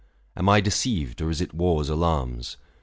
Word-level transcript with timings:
Am 0.35 0.49
I 0.49 0.61
deceived— 0.61 1.21
or 1.21 1.29
is 1.29 1.41
it 1.41 1.53
war's 1.53 1.87
alar'ms 1.87 2.57